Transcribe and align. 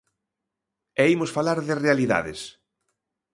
E 1.01 1.03
imos 1.15 1.33
falar 1.37 1.59
de 1.67 1.79
realidades. 1.85 2.39